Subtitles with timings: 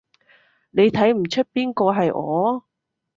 [0.71, 2.65] 你睇唔岀邊個係我？